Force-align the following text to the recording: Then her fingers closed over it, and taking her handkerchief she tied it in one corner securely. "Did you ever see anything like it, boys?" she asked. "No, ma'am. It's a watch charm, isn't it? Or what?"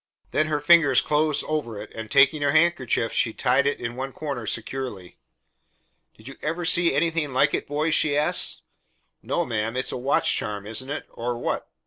Then 0.31 0.47
her 0.47 0.59
fingers 0.59 0.99
closed 0.99 1.43
over 1.47 1.79
it, 1.79 1.91
and 1.93 2.09
taking 2.09 2.41
her 2.41 2.53
handkerchief 2.53 3.13
she 3.13 3.33
tied 3.33 3.67
it 3.67 3.79
in 3.79 3.95
one 3.95 4.13
corner 4.13 4.47
securely. 4.47 5.19
"Did 6.17 6.27
you 6.27 6.37
ever 6.41 6.65
see 6.65 6.95
anything 6.95 7.33
like 7.33 7.53
it, 7.53 7.67
boys?" 7.67 7.93
she 7.93 8.17
asked. 8.17 8.63
"No, 9.21 9.45
ma'am. 9.45 9.77
It's 9.77 9.91
a 9.91 9.97
watch 9.97 10.35
charm, 10.35 10.65
isn't 10.65 10.89
it? 10.89 11.05
Or 11.11 11.37
what?" 11.37 11.69